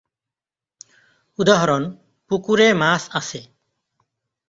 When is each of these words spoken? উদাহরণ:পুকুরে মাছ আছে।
উদাহরণ:পুকুরে 1.39 2.67
মাছ 2.73 3.03
আছে। 3.13 3.39